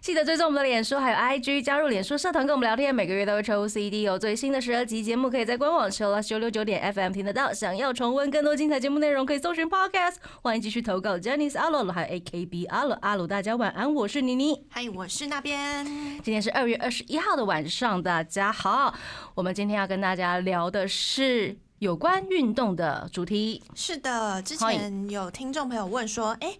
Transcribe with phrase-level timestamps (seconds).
[0.00, 7.52] 记得追踪我们的脸书还有 IG，加入脸书社团跟我们聊天，每个月都会抽 CD 有最新的十二集节目，可以在官网 o s 九六九点 FM 听得到。
[7.52, 10.16] 想要重温更多精彩节目内容，可以搜寻 Podcast。
[10.42, 14.66] 欢迎继续投稿 j a n i c e 阿鲁还有 AKB 阿鲁阿鲁，大家晚安，我是妮妮。
[14.70, 15.84] 嗨，我是那边。
[16.22, 18.94] 今天是二月二十一号的晚上，大家好。
[19.34, 23.62] 我们今天要跟大家聊的是有关运动的主题。
[23.74, 26.56] 是的，之前有听众朋友问说，哎、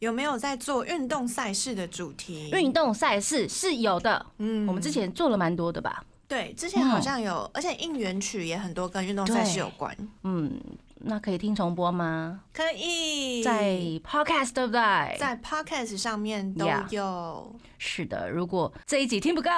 [0.00, 2.50] 有没有在做运动赛事的主题？
[2.52, 6.04] 运动赛事是有的，嗯我们之前做了蛮多的吧？
[6.28, 9.96] 对之前好像有，而且应援曲也很多跟运动赛事有关。
[10.24, 10.60] 嗯，
[11.00, 12.40] 那可以听重播吗？
[12.52, 13.72] 可以在
[14.06, 15.16] Podcast 对不对？
[15.18, 17.56] 在 Podcast 上面都 Yeah 有。
[17.78, 19.50] 是的，如果这一集听不够，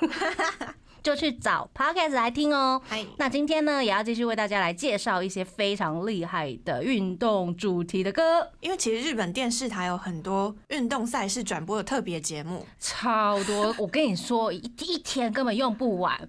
[1.06, 2.82] 就去找 Podcast 来听哦。
[2.84, 13.72] 嗨，那今天呢，也要继续为大家来介绍一些非常厉害的运动主题的歌，因为其实日本电视台有很多运动赛事转播的特别节目，超多。
[13.78, 16.28] 我跟你说，一一天根本用不完。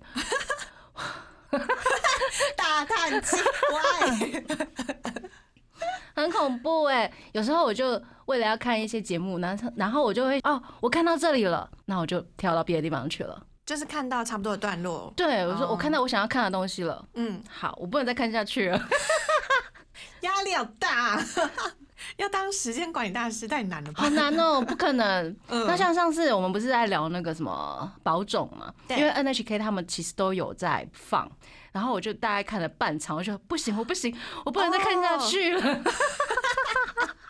[2.56, 3.36] 大叹气，
[3.74, 4.46] 喂，
[6.16, 7.12] 很恐怖哎！
[7.32, 13.44] 有时候我就为了要看一些节目，然后然后我就会哦，我看到这里了，那我就跳到别的地方去了。
[13.68, 15.14] 就是看到差不多的段落。
[15.16, 18.82] 对，我说哦我看到我想要看的东西了，嗯，好，我不能再看下去了。
[20.22, 21.22] 压力好大，
[22.18, 24.10] 要当时间管理大师太难了吧好？
[24.10, 25.26] 难哦，不可能。
[25.50, 28.74] 嗯那像上次我们不是在聊那个什么保种嘛？
[28.88, 31.30] 对因为 NHK 他们其实都有在放，
[31.74, 35.82] 然后我就大概看了半场，我就说不行，我不行，我不能再看下去了。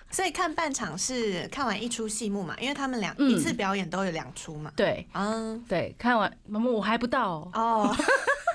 [0.09, 4.71] 所以看半场是看完一出戏目嘛，因为他们两、嗯一次表演都有两出嘛。
[4.75, 6.31] 对嗯，对，看完
[6.73, 7.95] 我还不到哦，哦，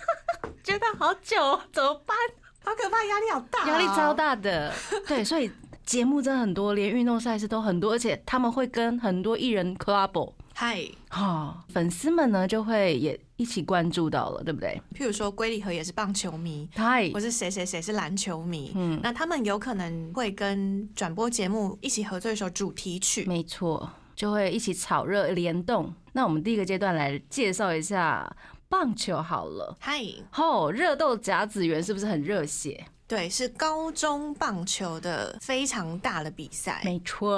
[0.64, 2.16] 觉得好久，怎么办？
[2.64, 4.14] 好可怕，压力好大、哦压力超。
[4.14, 4.72] 大的。
[5.06, 5.50] 对，所以
[5.84, 10.32] 节目真的很多，连运动赛事都很多，而且他们会跟很多艺人 collab。
[10.64, 14.80] 嗨，哈，粉丝们呢就会也一起关注到了，对不对？
[14.94, 23.24] 譬如说龟梨和也是棒球迷，嗨或是谁谁谁是篮球迷，嗯那他们有可能会跟转播节目一起合作一首主题曲。
[23.24, 25.92] 没错，就会一起炒热联动。
[26.12, 28.32] 那我们第一个阶段来介绍一下
[28.68, 29.76] 棒球好了。
[29.80, 30.00] 嗨，
[30.30, 32.86] 吼、热斗甲子园是不是很热血？
[33.12, 36.80] 对，是高中棒球的非常大的比赛。
[36.82, 37.36] 没错，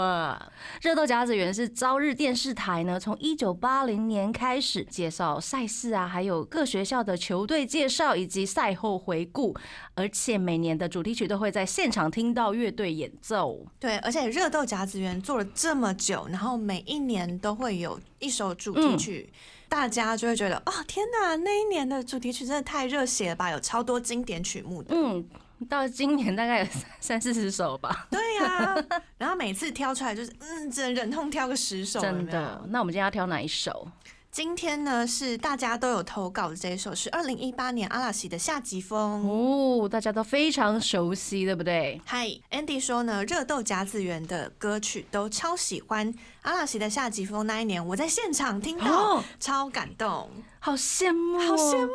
[0.80, 9.52] 热斗甲子园是朝日电视台呢，从一九八零年开始介绍赛事啊，还有各学校的球队介绍以及赛后回顾，
[9.96, 13.66] 而且每年的主题曲都会在现场听到乐队演奏。
[13.80, 19.32] 对，而且热斗甲子园做了这么久，然后每一年都会有一首主题曲，
[19.68, 24.94] 大家就会觉得啊、天哪，那一年的主题曲真的太热血了吧，有超多经典曲目的。
[24.94, 25.26] 嗯，
[25.68, 26.64] 到今年大概有
[27.00, 28.76] 三三四十首吧，对呀、
[29.18, 32.62] 然后每次挑出来就是，嗯，只能忍痛挑个十首，真的。
[32.68, 33.88] 那我们今天要挑哪一首？
[34.30, 39.24] 今天呢是大家都有投稿的这一首，是二零一八年阿拉西的《夏季风》。
[39.28, 42.00] 哦，大家都非常熟悉，对不对？
[42.04, 46.12] 嗨，Andy 说呢，热豆甲子园的歌曲都超喜欢。
[46.42, 50.28] 阿拉西的《夏季风》那一年，我在现场听到，哦超感动，
[50.58, 51.92] 好羡慕、好羡慕，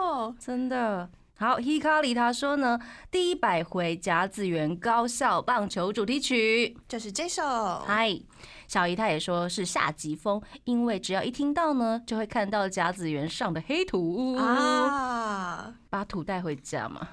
[0.00, 0.34] 哦。
[0.40, 1.10] 真的。
[1.40, 2.76] 好，Hikari 他说呢，
[3.12, 6.76] 第一百回甲子园高校棒球主题曲。
[6.88, 7.44] 就是这首。
[7.86, 8.10] 嗨，
[8.66, 17.06] 小姨她也说是夏季风，因为只要一听到呢，就会看到甲子园上的黑土啊，啊，把土带回家嘛。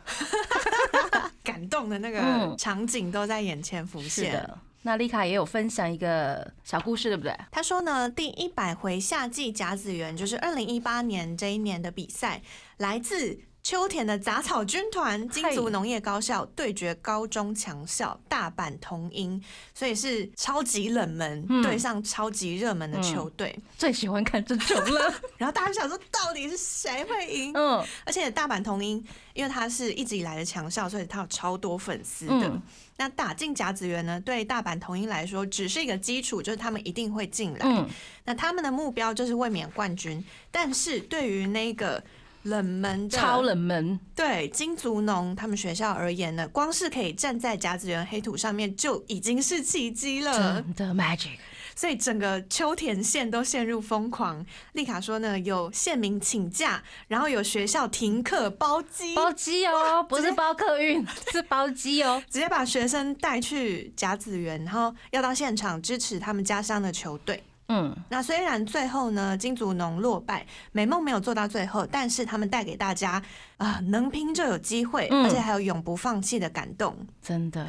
[1.45, 4.33] 感动的那个嗯场景都在眼前浮是现。
[4.33, 7.31] 的，那丽卡也有分享一个小故事，对不对？
[7.51, 12.41] 他说呢，第一百回夏季甲子园就是二零一八年这一年的比赛，
[12.77, 19.43] 来自秋田的杂草军团金族农业高校对决高中强校大阪桐鹰，
[19.73, 23.57] 所以是超级冷门、嗯对上超级热门的球队。
[23.75, 25.11] 最喜欢看这种了。
[25.37, 27.51] 然后大家就想说，到底是谁会赢？
[27.55, 29.03] 嗯，而且大阪桐鹰，
[29.33, 32.47] 因为它是一直以来的强校，所以它有超多粉丝的。
[32.47, 32.61] 嗯
[32.97, 37.59] 那打进甲子园呢，对大阪桐鹰来说只是一个基础，就是他们一定会进来。
[37.63, 37.89] 嗯，
[38.23, 42.01] 那他们的目标就是卫冕冠军，但是对于那个
[42.45, 43.99] 冷门的超冷门。
[44.15, 50.61] 对金族农他们学校而言呢，光是可以站在甲子园黑土上面就已经是奇迹了。
[50.61, 51.37] 真的 magic，
[51.75, 54.45] 所以整个秋田县都陷入疯狂。
[54.73, 62.21] 丽卡说呢，有县民请假，然后有学校停课包机，包机哦，不是包客运， 是包机哦。
[62.29, 67.43] 直接把学生带去甲子园，然后要到现场支持他们家乡的球队。
[67.67, 73.21] 嗯，那虽然最后呢，金祖农落败，美梦没有做到最后，但是他们带给大家
[73.57, 75.23] 啊、能拼就有机会，嗯。
[75.25, 76.95] 而且还有永不放弃的感动。
[77.21, 77.65] 真的，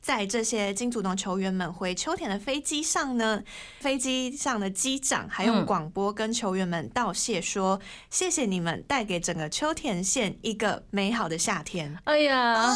[0.00, 3.42] 在这些金祖农球员们回秋田的飞机上呢，
[3.80, 5.66] 飞机上的机长还用嗯。
[5.66, 11.98] 广播跟球员们道谢说：“谢谢你们带给整个秋田县一个美好的夏天。
[12.04, 12.72] 哎呀，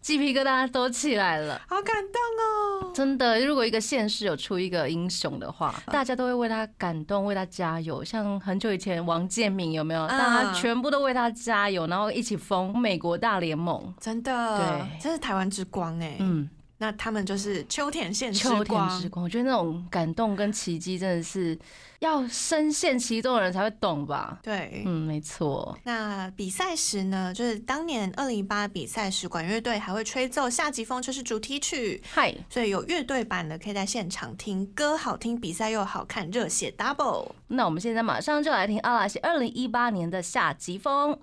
[0.00, 1.60] 鸡皮疙瘩都起来了”。
[1.68, 2.92] 好感动哦！
[2.94, 8.02] 真的，如果一个县市有出一个英雄的话，大家都会为他感动，为他加油。
[8.02, 10.02] 像很久以前王建民有没有？
[10.06, 13.94] 嗯大家全部都为他加油，然后一起封美国大联盟。
[14.00, 16.16] 真的，对这是台湾之光哎。
[16.18, 16.48] 嗯，
[16.78, 19.08] 那他们就是秋田县之秋田之。
[19.08, 21.58] 光，我觉得那种感动跟奇迹真的是
[21.98, 24.38] 要深陷其中的人才会懂吧。
[24.42, 25.76] 对，嗯，没错。
[25.82, 37.32] 那比赛时呢，就是当年二零一八比赛时，管乐队还会吹奏《夏季风就》是主题曲，嗨，所以有乐队版的可以在现场听，歌好听，比赛又好看，热血 double。
[37.48, 41.18] 那我们现在马上就来听阿拉西二零一八年的夏季风。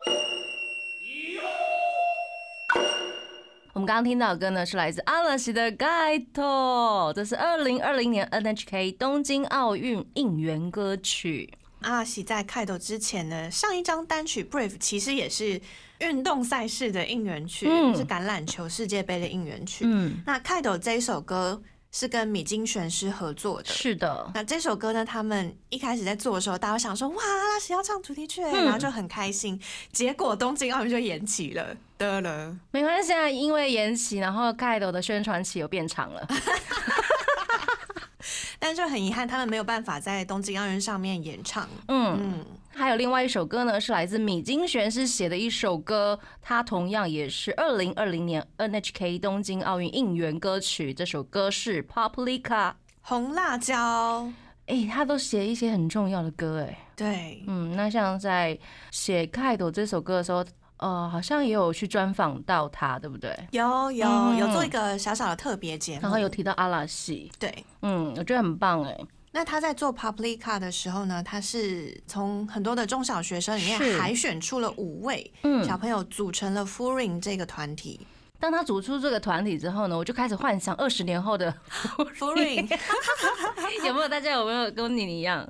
[3.76, 6.42] 我们刚刚听到的歌呢，是来自阿拉西的《盖头》，
[7.14, 11.54] 这是二零二零年 NHK 东京奥运应援歌曲。
[11.82, 15.60] 阿喜在开头之前呢，上一张单曲《Brave》其实也是
[16.00, 19.84] 运动赛事的应援曲，嗯是橄榄球世界杯的应援曲。
[19.86, 21.62] 嗯，那开头这一首歌
[21.98, 23.70] 是跟米津玄师合作的。
[23.70, 29.58] 是的，那这首歌呢，他们一开始在做的时候，大家想说哇，阿拉西要唱主题曲然后就很开心。
[29.94, 32.54] 结果东京奥运就延期了，得了。
[32.72, 36.28] 没关系啊，因为延期，然后盖斗的宣传期又变长了。
[38.60, 41.66] 但是就很遗憾，他们没有办法在东京奥运上面演唱。
[41.88, 42.46] 嗯，嗯，
[42.76, 50.94] 还有另外一首歌呢，是来自米津玄师写的一首歌，它同样也是二零二零年 NHK 东京奥运应援歌曲。
[50.94, 52.42] 这首歌是《Paprika》。
[53.02, 54.28] 红辣椒，
[54.66, 58.58] 哎、他都写一些很重要的歌，哎，对，嗯，那像在
[58.92, 60.44] 写《开斗》这首歌的时候，
[60.78, 63.32] 呃，好像也有去专访到他，对不对？
[63.52, 67.64] 有有嗯有做一个小小的特别节目，然后有提到阿拉西，对。
[67.84, 68.98] 嗯，我觉得很棒，哎，
[69.36, 78.00] 那他在做 paplica 的时候呢，他是从很多的中小学生里面海选出了五位嗯，小朋友，组成了 Furing 这个团体。
[78.40, 81.54] 当他组出这个团体之后呢，我就开始幻想二十年后的
[82.20, 82.68] Furing
[83.86, 85.48] 有没有大家有没有跟你一样，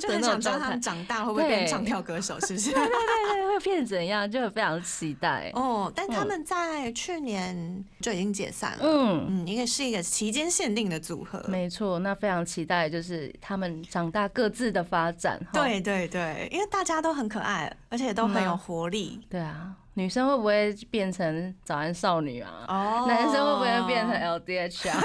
[0.00, 2.72] 就很想知道他们长大会不会变唱跳歌手，是不是？
[2.72, 5.50] 对对对，会变怎样，就非常期待。
[5.54, 8.78] 哦，但他们在去年就已经解散了。
[8.82, 11.42] 嗯，嗯，应该是一个期间限定的组合。
[11.48, 15.38] 没错，那非常期待就是他们长大各自的发展。
[15.38, 19.20] 哈对对对，因为大家都很可爱，而且都很有活力。
[19.28, 22.66] 对啊，女生会不会变成早安少女啊？
[22.68, 25.02] 哦男生会不会变成 LDH 啊？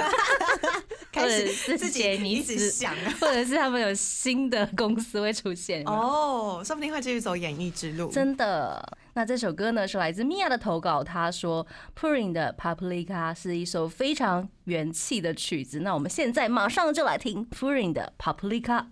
[1.13, 1.47] 开始
[1.77, 3.13] 自己你一直，想啊？
[3.21, 5.81] 或者是他们有新的公司会出现？
[5.87, 8.09] 哦，哦，说不定会继续走演艺之路。
[8.11, 8.97] 真的。
[9.13, 11.65] 那这首歌呢是来自米娅的投稿，她说
[11.97, 15.79] Purin 的 Paprika 是一首非常元气的曲子。
[15.79, 18.85] 那我们现在马上就来听 Purin 的 Paprika。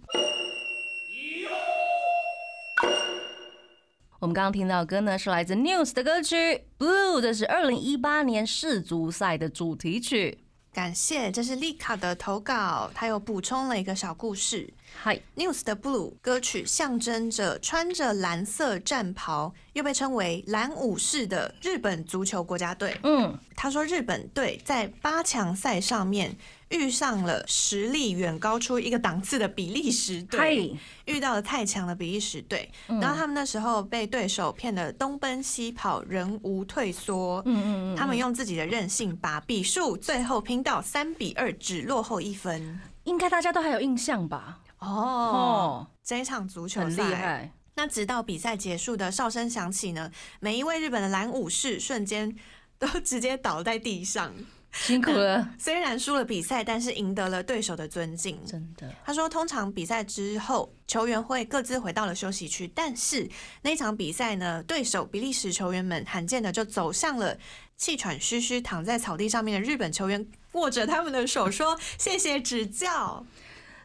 [4.20, 6.36] 我们刚刚听到的歌呢，是来自 News 的歌曲
[6.78, 10.40] 《Blue》，这是二零一八年世足赛的主题曲。
[10.74, 14.74] 感谢，这是丽卡的投稿，他又补充了一个小故事。
[15.02, 22.98] 嗨，News 的 Blue 歌曲象征着穿着蓝色战袍，又被称为蓝武士的日本足球国家队。
[23.04, 26.36] 嗯，他说，日本队在八强赛上面
[26.68, 37.42] 遇上了实力远高出一个档次的比利时队，遇到了太强的比利时队，然后他们那时候被对手骗得东奔西跑，人无退缩。
[37.46, 42.82] 嗯嗯嗯，他们用自己的韧性把比数最后拼到三比二，只落后一分。
[43.06, 44.60] 应该大家都还有印象吧？
[44.80, 47.54] 哦，哦，这一场足球很厉赛，害。
[47.76, 52.36] 那直到比赛结束的哨声响起呢，每一位日本的蓝武士瞬间
[52.78, 54.34] 都直接倒在地上。
[54.72, 58.40] 辛苦了， 虽然输了比赛，但是赢得了对手的尊敬。
[58.46, 58.88] 真的。
[59.04, 63.28] 他说，通常比赛之后，球员会各自回到了休息区，但是
[63.64, 67.36] 那场比赛呢，对手比利时球员们罕见的就走向了
[67.78, 73.26] 气喘吁吁躺在草地上面的日本球员，握着他们的手说：“谢谢指教。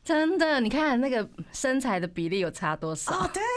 [0.04, 3.12] 真的，你看那个身材的比例有差多”少？
[3.12, 3.48] 哦，对啊，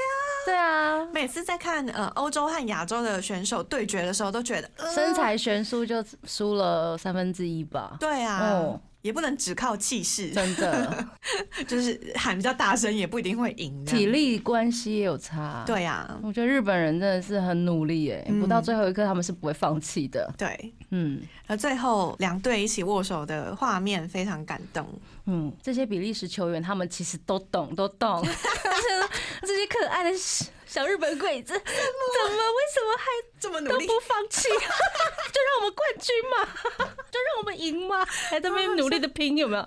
[0.46, 4.94] 对啊，每次在看呃欧洲和亚洲的选手对决的时候，都觉得、呃。
[4.94, 7.98] 身材悬殊就输了三分之一吧。
[8.00, 11.08] 对啊，哦也不能只靠气势，真的，
[11.68, 13.86] 就是喊比较大声也不一定会赢。
[13.86, 20.34] 体力关系也有差。，对啊，我觉得日本人真的是很努力哎，嗯不到最后一刻他们是不会放弃的。
[20.38, 20.74] 对。
[20.89, 24.88] 嗯而最后两队一起握手的画面非常感动。
[25.25, 28.20] 嗯，这些比利时球员他们其实都懂，都懂。
[28.24, 29.10] 而且
[29.42, 30.18] 这些可爱的
[30.67, 33.05] 小日本鬼子， 怎么为什么还
[33.39, 34.50] 这么努力都不，放弃？
[34.50, 36.45] 就让我们冠军嘛，
[37.09, 39.65] 就让我们赢嘛，还在那边努力的拼，有没有？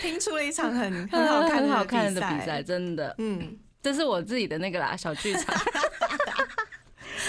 [0.00, 2.62] 拼出了一场很很好看很好的看的比赛赛，。
[2.62, 3.14] 真的。
[3.18, 5.54] 嗯，这是我自己的那个啦，小剧场。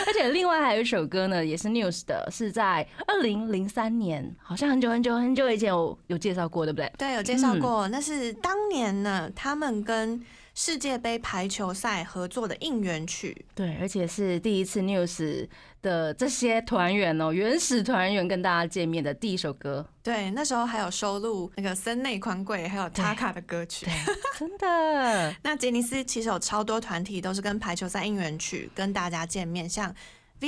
[0.08, 6.92] 而且另外还有一首歌呢，也是 News 的，是在二零零三年，好像很久很久很久以前有有介绍过，对不对？
[6.98, 10.22] 对，有介绍过，那是当年呢，他们跟
[10.56, 13.46] 世界杯排球赛合作的应援曲。
[13.54, 15.48] 对，而且是第一次 News
[15.82, 23.86] 的这些团员哦，原始团员跟大家见面的第一首歌，对，那时候还有收录那个森内宽贵还有 Taka 的歌曲。
[24.40, 25.36] 真的。
[25.44, 29.94] 那杰尼斯其实有超多团体都是跟排球赛应援曲跟大家见面，像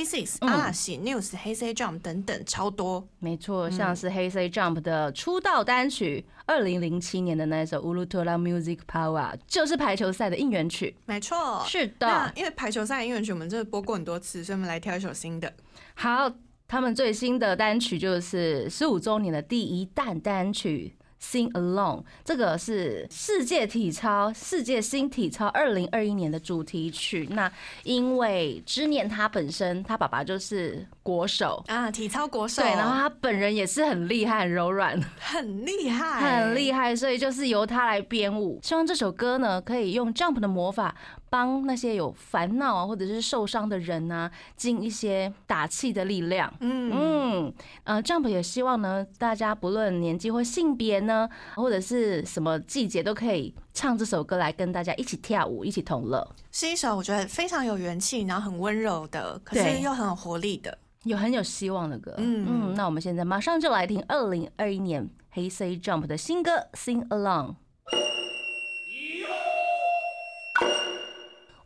[0.03, 3.07] V6、嗯阿拉西、News、黑 C Jump 等等，超多。
[3.19, 10.95] 没错，像是黑 C Jump 的出道单曲，二零零七年的那一首《乌鲁特拉 Music Power》就是排球赛的应援曲。
[11.05, 11.63] 没错。
[11.65, 15.51] 是的，那因为排球赛应援曲我们真的播过很多次，所以我们来挑一首新的。
[15.95, 16.31] 好，
[16.67, 20.96] 他们最新的单曲就是十五周年的第一弹单曲。
[21.21, 27.27] Sing Along，这个是世界体操、世界新体操二零二一年的主题曲。
[27.31, 27.51] 那
[27.83, 38.59] 因为知念他本身，他爸爸就是国手，啊，体操国手，对，然后他本人也是很厉害、很柔软， 很厉害，很厉害，所以就是由他来编舞。
[38.61, 40.95] 希望这首歌呢，可以用 Jump 的魔法，
[41.29, 46.53] 帮那些有烦恼啊，或者是受伤的人啊，尽一些打气的力量。
[46.59, 47.53] 嗯嗯，
[47.83, 60.77] 呃，Jump 也希望呢，大家不论年纪或性别呢，或者是什么季节，都可以唱这首歌来跟大家一起跳舞，一起同乐，是一首我觉得非常有元气，然后很温柔的，可是又很有活力的。
[61.03, 62.13] 有很有希望的歌。
[62.17, 67.55] 嗯嗯，那我们现在马上就来听二零二一年黑 C Jump 的新歌《Sing Along》。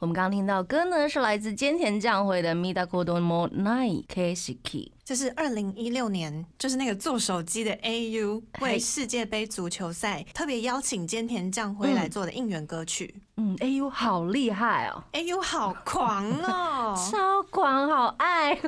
[0.02, 4.58] 我们刚刚听到歌呢，是来自菅田将晖的《Midakodo mo Nai Keshiki》。
[5.06, 13.14] 这是二零一六年，就是那个做手机的 AU 嘿为世界杯足球赛特别邀请菅田将晖来做的应援歌曲。
[13.38, 18.58] 嗯，，AU，好厉害哦，AU 好狂哦， 超狂，好爱。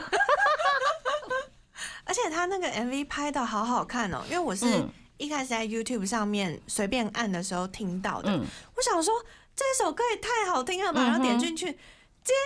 [2.05, 4.87] 而且他那个 MV 拍的好好看哦，因为我是嗯
[5.17, 9.11] 一开始在 YouTube 上面随便按的时候听到的，嗯，我想说
[9.55, 11.72] 这首歌也太好听了吧，然后点进去，菅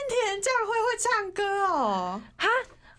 [0.10, 2.48] 田将晖会唱歌哦，哈？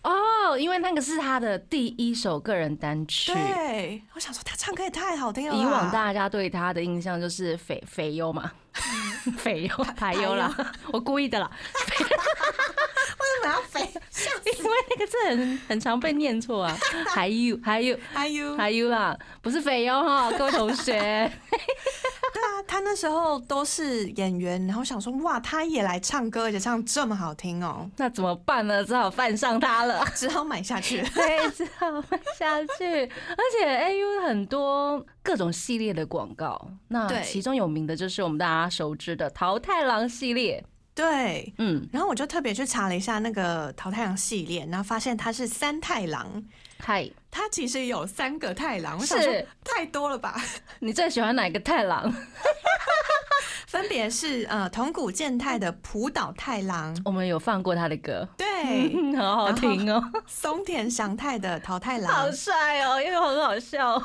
[0.01, 3.33] 哦，因为那个是他的第一首个人单曲。
[3.33, 8.49] 对，我想说他唱歌也太好听了吧，以往大家对他的印象就是肥肥优嘛，
[9.37, 10.55] 肥优 排优啦，
[10.93, 11.51] 我故意的啦，
[11.99, 13.81] 为什么要肥？
[14.57, 16.77] 因为那个字很很常被念错啊，
[17.13, 21.29] 还有还有 IU 还有啦，不是肥优哈，各位同学，
[22.79, 28.81] 他那时候都是演员，然后想说哇，他也来唱歌，而且唱这么好听哦，那怎么办呢？
[28.85, 30.01] 只好犯上他了。
[30.15, 31.01] 只好买下去。
[31.13, 33.03] 对，只好买下去。
[33.03, 40.63] 而且 AU 很多各种系列的广告，那其中有名的就是我们大家熟知的桃太郎系列。
[40.99, 46.43] 对，嗯，然后我就特别去查了一下那个桃太郎系列，然后发现他是三太郎，
[46.77, 49.47] 嗨，他其实有三个太郎，我想说是。
[49.63, 50.35] 太多了吧？
[50.79, 52.13] 你最喜欢哪个太郎？
[53.65, 62.11] 分别是呃铜鼓健太的浦岛太郎，我们有放过他的歌，对，嗯， 好好听哦，松田翔太的桃太郎。
[62.11, 64.03] 好，帅哦，又很好笑，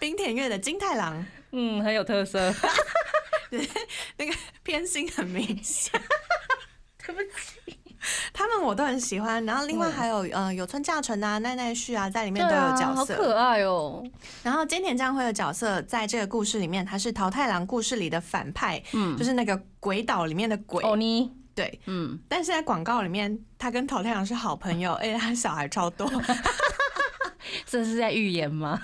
[0.00, 2.52] 冰田月的金太郎，嗯，很有特色。
[4.18, 5.92] 那个偏心很明显。
[7.06, 7.78] 对不起，
[8.34, 13.14] 他们我都很喜欢，然后另外嗯还有呃有村架纯啊、奈奈绪啊，在里面都有角色。
[13.16, 14.04] 好可爱哦。
[14.42, 20.84] 然后菅田将晖的角色在这个故事里面，他是桃太郎故事里的反派，嗯就是那个鬼岛里面的鬼。
[20.84, 26.06] 哦你，对，嗯，但是在广告里面，他跟桃太郎是好朋友，而且他小孩超多。
[27.64, 28.78] 这是在预言吗？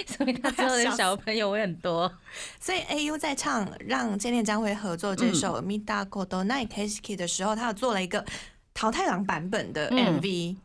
[0.06, 2.10] 所以他之后的小朋友会很多。
[2.60, 8.24] 所以 AU 在唱让见面将会合作这首《Mita Kodo Nai Keshiki》的时候，他有做了一个
[8.72, 10.20] 桃太郎版本的嗯。
[10.20, 10.56] MV，、嗯，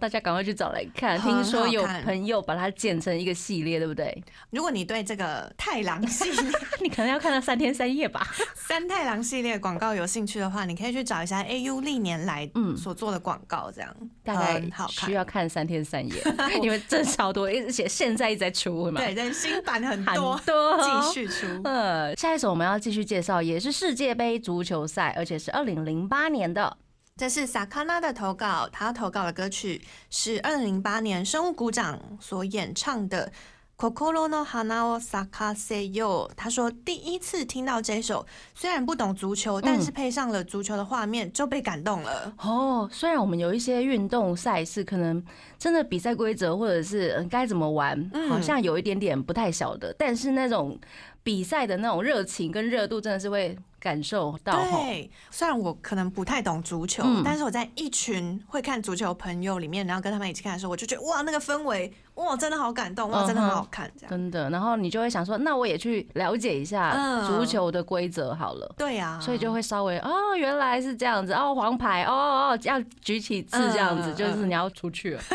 [0.00, 1.20] 大家赶快去找来看。
[1.20, 4.22] 听说有朋友把它剪成一个系列，对不对？
[4.50, 8.26] 如果你对这个太郎系列 你可能要看到三天三夜吧。
[8.54, 13.94] 三太郎系列广告有兴趣的话，你可以去找一下 AU 历年来嗯所做的广告，这样
[14.24, 15.12] 大概很好看需。
[15.14, 16.14] 要看三天三夜，
[16.62, 21.46] 因为真超多，而且现在一直在出嘛，对，但新版很很多，多继续出。
[21.64, 26.76] 呃，下一首我们要继续介绍，也是世界杯足球赛，而且是二零零八年的。
[27.14, 33.30] 这是萨卡纳的投稿，他投稿的歌曲是二零零八年生物鼓掌所演唱的
[33.78, 36.26] 《Kokoro no Hana o Sakase Yo》。
[36.34, 42.34] 他说第一次听到这首，虽然不懂足球，但是配上了足球的画面就被感动了。
[42.38, 45.22] 哦，虽然我们有一些运动赛事，可能
[45.58, 50.80] 真的比赛规则或者是呃该怎么玩，嗯好像有一点点不太晓得，但是那种
[51.22, 54.78] 比赛的那种热情跟热度，真的是会感受到哈。
[54.84, 64.10] 对，虽然我可能不太懂足球，嗯但是我在一群会看足球朋友里面，然后跟他们一起看的时候，我就觉得哇，那个氛围，哇，真的好感动，哇，真的很好看，这样。
[64.10, 68.72] 真的，然后你就会想说，那我也去了解一下嗯足球的规则好了。
[68.78, 72.12] 对呀、所以就会稍微哦，原来是这样子哦，黄牌哦
[72.54, 75.22] 哦，要举起字这样子，嗯就是你要出去了。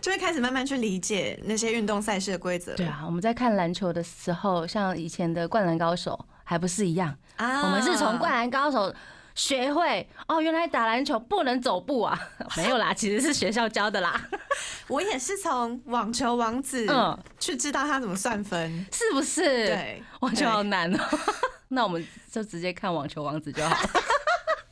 [0.00, 2.74] 就会开始慢慢去理解那些运动赛事的规则。
[2.74, 8.90] 对啊，我们在看篮球的时候，像以前的《灌篮高手》还不是一样，啊我们是从《灌篮高手》
[9.34, 12.18] 学会哦，原来打篮球不能走步啊，
[12.56, 14.18] 没有啦，其实是学校教的啦，
[14.88, 18.86] 我也是从网球王子嗯，去知道他怎么算分。
[18.90, 20.98] 是不是？，对，网球好难哦。
[21.68, 22.02] 那我们
[22.32, 23.90] 就直接看网球王子就好了。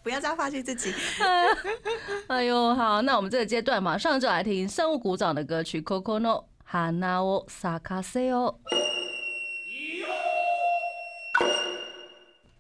[0.02, 0.94] 不要这样放弃自己。
[2.28, 8.54] 哎呦，好，那我们这个阶段马上就来听生物鼓掌的歌曲《Coco no Hana o Sakase》哦。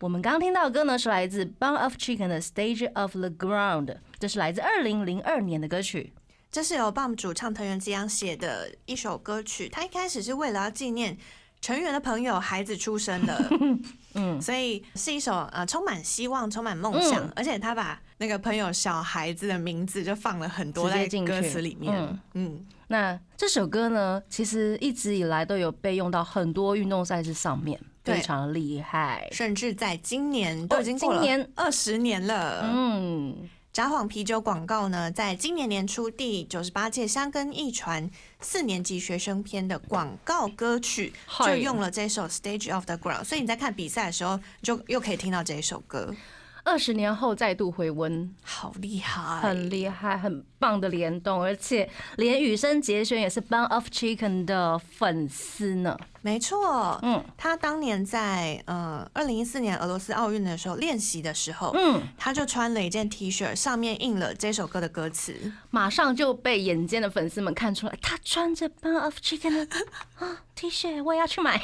[0.00, 3.86] 我们刚刚听到的歌呢，是来自 Bun of Chicken 的《Stage of the Ground》，
[4.18, 6.12] 这是来自二零零二年的歌曲。
[6.50, 11.16] 这是由 BOM 主唱藤原纪央写的一首歌曲，他一开始是为了要纪念
[11.62, 13.50] 成员的朋友孩子出生的，
[14.14, 17.32] 嗯，所以是一首呃充满希望、充满梦想，嗯。
[17.34, 21.94] 而且他把那个朋友小孩子的名字就放了很多在歌词里面。
[21.94, 22.20] 嗯。
[22.34, 22.66] 嗯。
[22.88, 29.28] 那这首歌呢，其实一直以来都有被用到很多运动赛事上面，对非常厉害。
[29.32, 32.62] 甚至在今年都已经过了今年二十年了。
[32.64, 38.10] 嗯，札幌啤酒广告呢，在今年年初第九十八届香根一传
[38.40, 41.12] 四年级学生篇的广告歌曲，
[41.44, 46.14] 就用了这首《Stage of the Ground》，所以你在看比赛的时候，就又可以听到这一首歌，
[46.64, 49.40] 二十年后再度回温，好厉害！
[49.40, 55.98] 很厉害，很棒的联动，而且连羽生结弦也是 Bun of Chicken 的粉丝呢。
[56.26, 65.52] 没错，嗯他当年在呃二零一四年俄罗斯奥运的时候练习的时候，嗯，他就穿了一件 T 恤，上面印了这首歌的歌词。
[65.70, 69.76] 马上就被眼尖的粉丝们看出来，他穿着 Bun of Chicken 的
[70.18, 71.60] 啊 T 恤，我也要去买，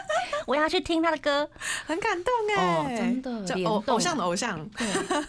[0.46, 1.48] 我要去听他的歌。
[1.86, 4.68] 很感动哦哎、真的偶偶像的偶像。
[4.70, 4.86] 对，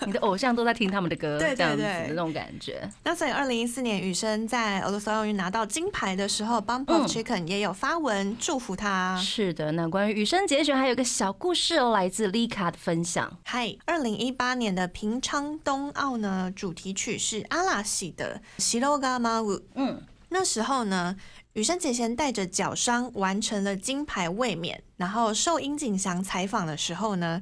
[0.08, 2.90] 你的偶像都在听他们的歌， 对对这样子对的那种感觉。
[3.04, 9.18] 那所以，二零一四年羽生在俄罗斯奥运拿到金牌的时候，Bump 嗯 of Chicken 也有发文祝福他。
[9.22, 13.38] 是的，那关于羽生结弦还有个小故事哦，来自丽卡的分享。
[13.44, 19.52] 嗨，二零一八年的平昌冬奥呢，主题曲是阿拉西的《西罗嘎马舞》。
[19.76, 21.16] 嗯，那时候呢，
[21.54, 27.42] 羽生结弦带着脚伤完成了金牌卫冕，然后受樱井翔采访的时候呢。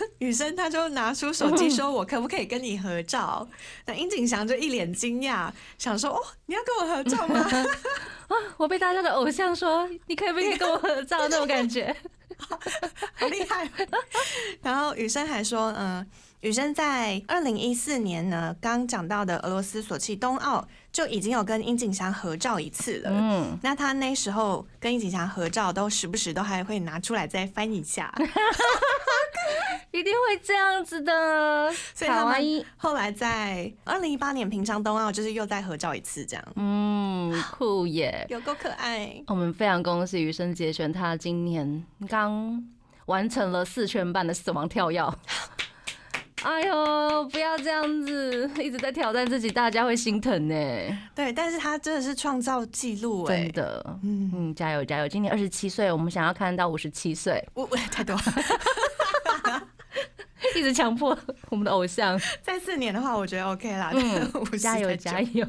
[0.18, 3.46] 羽生他就拿出手机说：“我可不可以跟你合照？”
[3.86, 7.46] 那殷景祥就一脸惊讶，想说：“哦，你要跟我合照吗？”
[8.56, 11.94] 我被大家的偶像说，你可不可以跟我合照那种感觉？
[13.14, 13.68] 好厉害！
[14.62, 16.04] 然后雨生还说，嗯、
[16.42, 23.10] 雨生在二零一四年呢，刚讲到的俄罗斯索契冬奥就已经有跟樱井翔合照一次了。
[23.12, 28.12] 嗯，那他那时候跟樱井翔合照，都时不时都还会拿出来再翻一下。
[29.92, 31.72] 一定会这样子的。
[31.94, 38.26] 所以他们后来在二零一八年平昌冬奥，就是又再合照一次，这样嗯，酷耶！
[38.28, 39.22] 有够可爱。
[39.28, 42.60] 我们非常恭喜雨生结选，他今年刚
[43.06, 45.00] 完成了四圈半的死亡跳跃。
[46.42, 50.54] 哎呦，不要这样子，一直在挑战自己，大家会心疼呢。
[51.14, 55.08] 对，但是他真的是创造纪录哎真，的，嗯，嗯，加油加油！
[55.08, 58.22] 今年二十七岁，我们想要看到五十七岁，我我太多了，
[60.56, 61.16] 一直强迫
[61.50, 63.90] 我们的偶像， 再四年的话，我觉得 OK 啦。
[63.94, 65.46] 嗯50加油加油！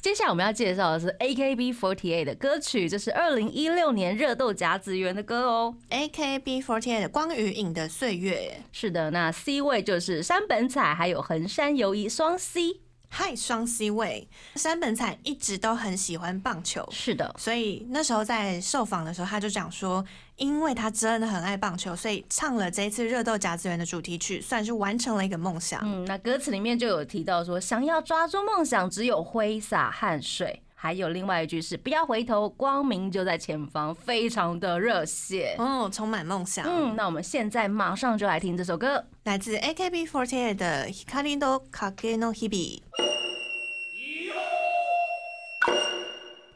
[0.00, 5.76] 接下来我们要介绍的是 AKB48 的歌曲，这是二零一六年热豆甲子园的歌哦。
[5.90, 12.60] AKB48 的《光与影的岁月是的，那 C 位就是山本彩，还有横山由依双 C。》，
[13.08, 14.28] 嗨，双 C 位。
[14.56, 20.04] 山本彩一直都很喜欢棒球，是的，所以那时候在受访的时候，他就讲说，
[20.36, 25.80] 因为他真的很爱棒球，所以唱了这一次热斗甲子园的主题曲，算是完成了一个梦想。
[25.84, 30.62] 嗯，那歌词里面就有提到说，想要抓住梦想，只有挥洒汗水。
[30.78, 35.56] 还有另外一句是不要回头，光明就在前方，非常的热血。
[35.58, 36.66] 哦，充满梦想。
[36.66, 39.02] 嗯，那我们现在马上就来听这首歌。
[39.24, 42.80] 来自 AKB48 的《Hikari no Kage no Hibi》。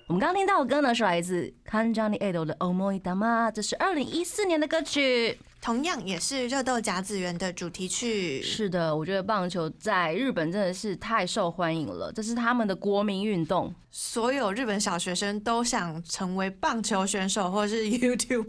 [0.07, 5.41] 我们刚刚听到的歌呢，是来自 Kanjani Edo 的《Omoi Dama》，这是二零一四年的歌曲。
[5.61, 8.43] 同样也是热豆甲子园的主题曲。
[8.43, 13.75] 是的，我觉得棒球在日本真的是太受欢迎了，这是他们的国民运动。
[13.91, 18.47] 所有日本小学生都想成为棒球选手或是 YouTuber。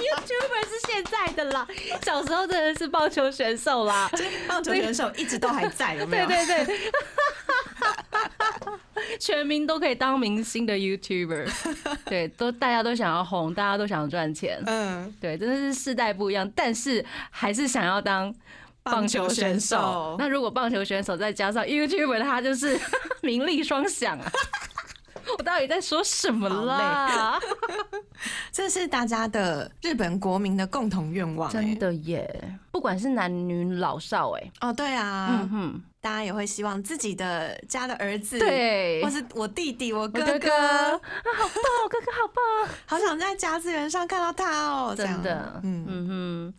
[0.00, 1.66] YouTuber 是现在的啦，
[2.04, 4.10] 小时候真的是棒球选手啦。
[4.48, 6.26] 棒球选手一直都还在，有没有？
[6.26, 6.78] 对 对对，
[9.18, 11.48] 全民都可以当明星的 YouTuber，
[12.06, 18.34] 对，都大家都想要红，大家都想赚钱，嗯，对，真的是世代不一样，但是还是想要当。
[18.82, 22.80] 棒球选手，那如果棒球选手再加上 YouTuber，他就是
[23.20, 24.32] 名利双享啊！
[25.40, 27.40] 我到底在说什么啦？
[28.52, 40.32] 这是大家的日本国民的共同愿望、真哎的耶，不管是男女老少，哎，哦，对啊，嗯哼，大家也会希望自己的家的儿子，，对，或是我弟弟、我哥哥。
[40.34, 40.50] 哥哥。
[40.52, 41.00] 啊，
[41.38, 42.74] 好棒，我哥哥好棒。
[42.84, 46.54] 好想在甲子园上看到他哦，真的，嗯，嗯哼，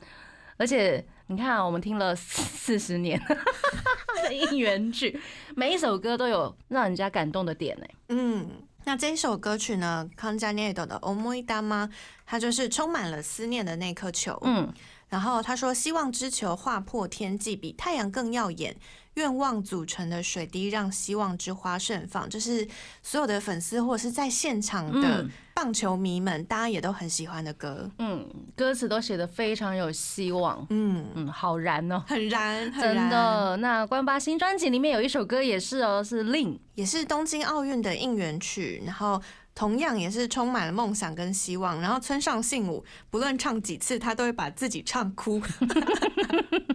[0.57, 3.21] 而且你看，我们听了四十年
[4.23, 5.21] 的应援剧，
[5.55, 7.85] 每一首歌都有让人家感动的点呢。
[8.13, 8.49] 嗯，
[8.83, 11.87] 那这一首歌曲呢，康佳涅斗的《Omoi Dama》，
[12.25, 14.37] 它就是充满了思念的那颗球。
[14.43, 14.73] 嗯，
[15.09, 18.75] 然后他说：“希望之球划破天际，比太阳更耀眼。
[19.15, 22.67] 愿望组成的水滴，让希望之花盛放。”就是
[23.03, 27.89] 所有的粉丝或者是在现场的嗯棒球迷们，大家也都很喜欢的歌。
[27.99, 32.03] 嗯，歌词都写的非常有希望，嗯，嗯，好燃哦。
[32.07, 38.81] 很燃，很真燃，的，那关八新专辑里面有一首歌也是哦，是《令》，也是东京奥运的应援曲。
[38.85, 39.21] 然后
[39.53, 41.81] 同样也是充满了梦想跟希望。
[41.81, 45.41] 然后村上信五不论唱几次，他都会把自己唱哭。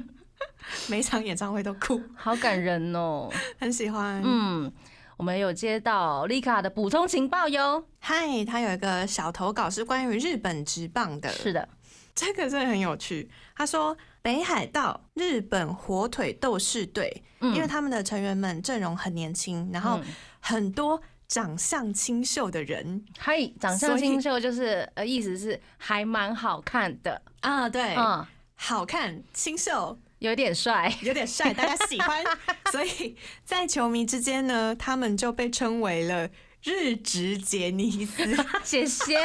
[0.89, 3.29] 每场演唱会都哭， 好感人哦。
[3.59, 4.23] 很喜欢。
[4.25, 4.73] 嗯，
[5.17, 7.85] 我们有接到丽卡的补充情报哟。
[7.99, 11.69] 嗨，他有一个小投稿是关于日本职棒的，是的，
[12.15, 13.31] 这个真的很有趣。
[13.55, 20.05] 他说北海道日本火腿斗士队，嗯因为他们的成员们阵容很年轻，然后嗯
[20.41, 30.93] 很多长相清秀的人嗨，长相清秀就是呃，意思是还蛮好看的，啊，对，嗯，好看、清秀，有点帅。
[31.03, 32.25] 有点帅，大家喜欢，
[32.73, 36.29] 所以在球迷之间呢，他们就被称为了
[36.63, 38.25] 日职杰尼斯，
[38.65, 39.19] 谢谢，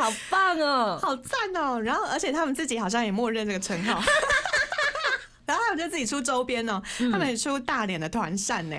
[0.00, 0.98] 好棒哦！
[1.00, 1.80] 好赞哦！
[1.80, 4.02] 然后，而且他们自己好像也默认这个称号。
[5.46, 8.76] 然后他们就自己出周边哦，他们也出大脸的团扇呢，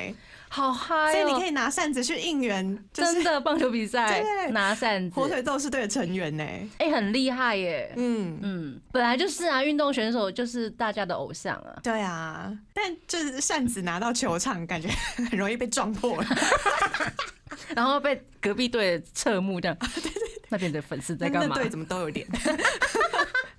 [0.55, 1.11] 好嗨哦！
[1.11, 6.43] 所以你可以拿扇子去应援，就是真的棒球比赛 对拿扇子，火腿斗士队的成员呢。
[6.77, 7.91] 哎、很厉害耶。
[7.97, 11.73] 嗯，嗯，本来就是啊，运动选手就是大家的偶像啊。
[11.81, 14.87] 对啊，但就是扇子拿到球场，感觉
[15.27, 16.27] 很容易被撞破了。
[17.75, 19.75] 然后被隔壁队的侧目这样，
[20.49, 21.55] 那边的粉丝在干嘛？
[21.55, 22.27] 那队怎么都有点？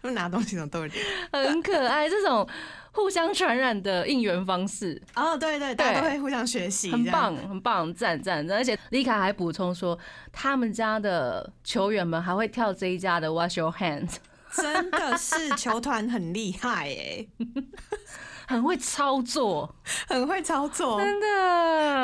[0.01, 1.05] 他们拿东西怎么都有点？
[1.33, 2.47] 很可爱，这种
[2.95, 8.57] 互相传染的应援方式哦，对对，大家都会互相学习，很棒，很棒，赞赞赞！
[8.57, 9.99] 而且丽卡还补充说，
[10.33, 14.15] 他们家的球员们还会跳这一家的 Wash Your Hands，
[14.53, 17.27] 真的是球团很厉害哎，
[18.47, 19.75] 很会操作，
[20.07, 21.01] 很会操作。
[21.01, 21.27] 真的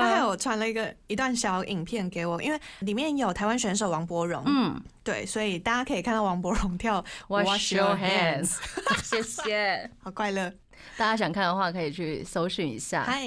[0.01, 0.19] 他还。
[0.19, 8.51] 有传了一个一段小影片给我，因为里面有台湾选手王柏荣，嗯对，所以大家可以看到王柏荣跳，Wash Your Hands，
[9.05, 9.89] 谢谢。
[10.03, 10.53] 好快乐。
[10.97, 13.05] 大家想看的话，可以去搜寻一下。
[13.05, 13.23] 嗨，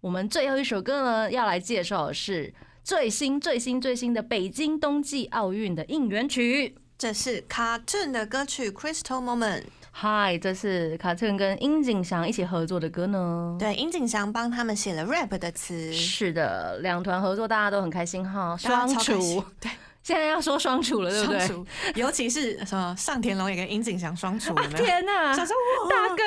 [0.00, 2.52] 我们最后一首歌呢，要来介绍的是
[2.84, 6.76] 最新、最新、最新的北京冬季奥运的应援曲。
[6.98, 9.60] 这是 Cartoon 的歌曲《Crystal Moment》，
[9.92, 13.54] 嗨，这是卡特跟殷景祥一起合作的歌呢。
[13.60, 18.56] 对，殷景祥帮他们写了 rap 的词，是的，两团合作，大家都很开心哈。
[18.56, 19.70] 双厨，对，
[20.02, 21.64] 现在要说双厨了，对不对？
[22.00, 24.54] 尤其是什么上田龙也跟殷景祥双厨？
[24.74, 25.54] 天哪，想说
[25.84, 26.22] 哇大哥，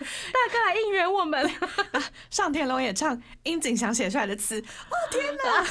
[0.32, 1.50] 大家来应援我们，
[2.30, 5.64] 上天龙也唱樱井翔写出来的词， 哦天哪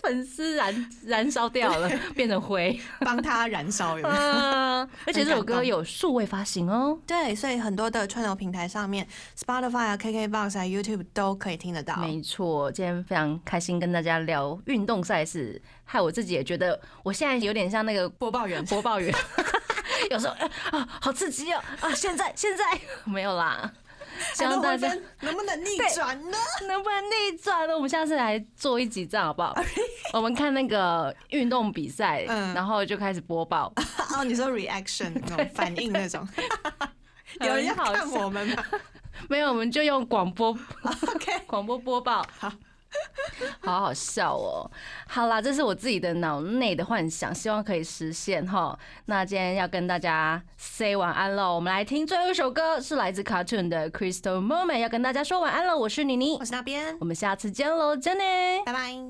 [0.00, 2.78] 粉丝燃燃烧掉了，变成灰。
[3.00, 4.14] 帮他燃烧，有没有？
[4.14, 6.96] 嗯，而且这首歌有数位发行哦。
[7.04, 11.96] 对，所以很多的串流平台上面，Spotify 啊、KKBox 啊、YouTube 都可以听得到。
[11.96, 19.12] 没错，今天非常开心跟大家聊运动赛事，害我自己也觉得我现在有点像那个播报员，播报员，
[20.10, 21.92] 有时候哎啊，好刺激哦啊！
[21.94, 22.64] 现在现在
[23.04, 23.70] 没有啦，
[24.34, 26.36] 希望大家能能不能逆转呢？
[26.66, 27.74] 能不能逆转呢？
[27.74, 29.54] 我们下次来做一集这样好不好？
[30.12, 33.72] 我们看那个运动比赛，嗯然后就开始播报，
[34.16, 36.26] 哦，你说 reaction 那种反应那种，
[37.40, 38.64] 有人看我们吗
[39.28, 40.56] 没有我们就用广播
[41.14, 42.50] ？OK，广播播报，好，
[43.60, 44.70] 好好笑哦。
[45.06, 48.78] 好啦，这是我自己的脑内的幻想，希望可以实现哈。
[49.06, 55.76] 那今天要跟大家 say 晚安喽，我们来听最后一首歌，是来自 Cartoon 的 Crystal Moment，要跟大家说晚安了。
[55.76, 58.24] 我是妮妮我，是那边我，们下次见喽，真的。
[58.64, 59.08] 拜拜。